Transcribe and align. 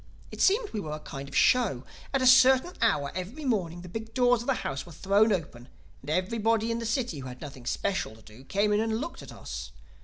It 0.31 0.41
seemed 0.41 0.71
we 0.71 0.79
were 0.79 0.93
a 0.93 0.99
kind 0.99 1.29
of 1.29 1.35
a 1.35 1.37
show. 1.37 1.83
At 2.11 2.23
a 2.23 2.25
certain 2.25 2.73
hour 2.81 3.11
every 3.13 3.45
morning 3.45 3.81
the 3.81 3.87
big 3.87 4.15
doors 4.15 4.41
of 4.41 4.47
the 4.47 4.55
house 4.65 4.83
were 4.83 4.91
thrown 4.91 5.31
open 5.31 5.67
and 6.01 6.09
everybody 6.09 6.71
in 6.71 6.79
the 6.79 6.87
city 6.87 7.19
who 7.19 7.27
had 7.27 7.39
nothing 7.39 7.67
special 7.67 8.15
to 8.15 8.23
do 8.23 8.43
came 8.43 8.73
in 8.73 8.79
and 8.79 8.99
looked 8.99 9.21
at 9.21 9.31
us. 9.31 9.71